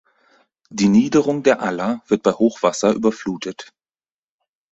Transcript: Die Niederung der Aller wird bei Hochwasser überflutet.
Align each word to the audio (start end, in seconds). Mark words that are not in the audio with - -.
Die 0.71 0.89
Niederung 0.89 1.43
der 1.43 1.61
Aller 1.61 2.01
wird 2.07 2.23
bei 2.23 2.31
Hochwasser 2.31 2.91
überflutet. 2.93 3.71